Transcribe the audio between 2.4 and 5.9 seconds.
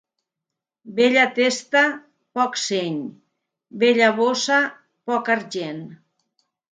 seny; bella bossa, poc argent.